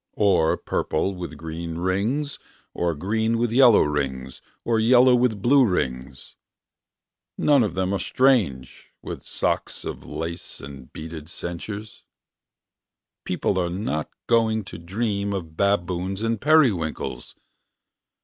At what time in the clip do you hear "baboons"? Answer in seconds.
15.55-16.23